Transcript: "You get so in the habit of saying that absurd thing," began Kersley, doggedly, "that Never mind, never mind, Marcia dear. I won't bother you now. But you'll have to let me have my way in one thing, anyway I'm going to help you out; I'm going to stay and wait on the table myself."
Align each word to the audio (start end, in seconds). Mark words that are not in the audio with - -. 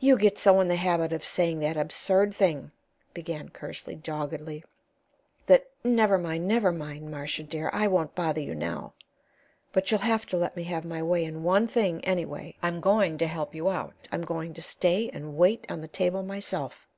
"You 0.00 0.16
get 0.16 0.38
so 0.38 0.60
in 0.60 0.68
the 0.68 0.76
habit 0.76 1.12
of 1.12 1.22
saying 1.26 1.60
that 1.60 1.76
absurd 1.76 2.32
thing," 2.34 2.70
began 3.12 3.50
Kersley, 3.50 3.96
doggedly, 3.96 4.64
"that 5.44 5.68
Never 5.84 6.16
mind, 6.16 6.48
never 6.48 6.72
mind, 6.72 7.10
Marcia 7.10 7.42
dear. 7.42 7.68
I 7.70 7.86
won't 7.86 8.14
bother 8.14 8.40
you 8.40 8.54
now. 8.54 8.94
But 9.74 9.90
you'll 9.90 10.00
have 10.00 10.24
to 10.28 10.38
let 10.38 10.56
me 10.56 10.64
have 10.64 10.86
my 10.86 11.02
way 11.02 11.22
in 11.22 11.42
one 11.42 11.68
thing, 11.68 12.02
anyway 12.06 12.54
I'm 12.62 12.80
going 12.80 13.18
to 13.18 13.26
help 13.26 13.54
you 13.54 13.68
out; 13.68 13.92
I'm 14.10 14.22
going 14.24 14.54
to 14.54 14.62
stay 14.62 15.10
and 15.12 15.36
wait 15.36 15.66
on 15.70 15.82
the 15.82 15.88
table 15.88 16.22
myself." 16.22 16.88